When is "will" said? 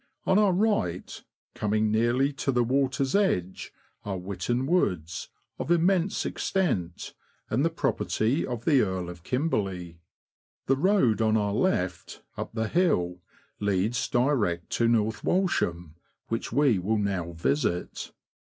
16.79-16.97